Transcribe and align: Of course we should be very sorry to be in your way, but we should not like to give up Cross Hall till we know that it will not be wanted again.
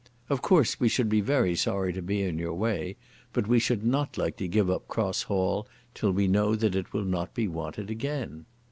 Of 0.31 0.41
course 0.41 0.79
we 0.79 0.89
should 0.89 1.09
be 1.09 1.21
very 1.21 1.55
sorry 1.55 1.93
to 1.93 2.01
be 2.01 2.23
in 2.23 2.39
your 2.39 2.55
way, 2.55 2.95
but 3.33 3.45
we 3.47 3.59
should 3.59 3.85
not 3.85 4.17
like 4.17 4.35
to 4.37 4.47
give 4.47 4.67
up 4.67 4.87
Cross 4.87 5.21
Hall 5.21 5.67
till 5.93 6.09
we 6.09 6.27
know 6.27 6.55
that 6.55 6.73
it 6.73 6.91
will 6.91 7.05
not 7.05 7.35
be 7.35 7.47
wanted 7.47 7.91
again. 7.91 8.47